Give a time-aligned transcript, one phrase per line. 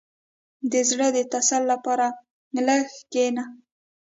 [0.71, 2.07] •د زړۀ د تسل لپاره
[2.67, 3.43] لږ کښېنه.